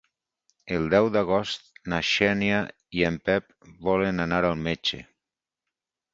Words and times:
El 0.77 0.87
deu 0.93 1.09
d'agost 1.15 1.67
na 1.93 1.99
Xènia 2.13 2.63
i 3.01 3.05
en 3.11 3.21
Pep 3.29 3.69
volen 3.91 4.27
anar 4.27 4.43
al 4.49 4.59
metge. 4.71 5.03